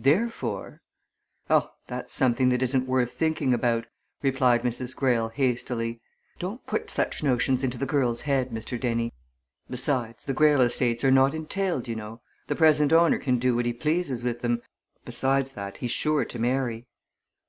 Therefore" 0.00 0.82
"Oh, 1.48 1.70
that's 1.86 2.12
something 2.12 2.48
that 2.48 2.60
isn't 2.60 2.88
worth 2.88 3.12
thinking 3.12 3.54
about," 3.54 3.86
replied 4.20 4.62
Mrs. 4.64 4.96
Greyle 4.96 5.28
hastily. 5.28 6.00
"Don't 6.40 6.66
put 6.66 6.90
such 6.90 7.22
notions 7.22 7.62
into 7.62 7.78
the 7.78 7.86
girl's 7.86 8.22
head, 8.22 8.50
Mr. 8.50 8.80
Dennie. 8.80 9.12
Besides, 9.70 10.24
the 10.24 10.34
Greyle 10.34 10.60
estates 10.62 11.04
are 11.04 11.12
not 11.12 11.34
entailed, 11.34 11.86
you 11.86 11.94
know. 11.94 12.20
The 12.48 12.56
present 12.56 12.92
owner 12.92 13.18
can 13.20 13.38
do 13.38 13.54
what 13.54 13.64
he 13.64 13.72
pleases 13.72 14.24
with 14.24 14.40
them 14.40 14.60
besides 15.04 15.52
that, 15.52 15.76
he's 15.76 15.92
sure 15.92 16.24
to 16.24 16.38
marry." 16.40 16.88